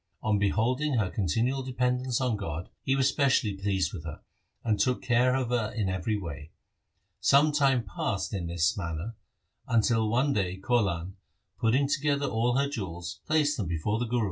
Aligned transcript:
On 0.23 0.39
beholding 0.39 0.95
her 0.95 1.11
continual 1.11 1.61
dependence 1.61 2.19
on 2.19 2.35
God, 2.35 2.69
he 2.81 2.95
was 2.95 3.07
specially 3.07 3.53
pleased 3.53 3.93
with 3.93 4.03
her, 4.03 4.21
and 4.63 4.79
took 4.79 5.03
care 5.03 5.35
of 5.35 5.49
her 5.49 5.71
in 5.75 5.89
every 5.89 6.17
way. 6.17 6.49
Some 7.19 7.51
time 7.51 7.83
passed 7.83 8.33
in 8.33 8.47
this 8.47 8.75
manner, 8.75 9.15
until 9.67 10.09
one 10.09 10.33
day 10.33 10.57
Kaulan, 10.57 11.17
putting 11.59 11.87
together 11.87 12.25
all 12.25 12.57
her 12.57 12.67
jewels, 12.67 13.19
placed 13.27 13.57
them 13.57 13.67
before 13.67 13.99
the 13.99 14.05
Guru. 14.07 14.19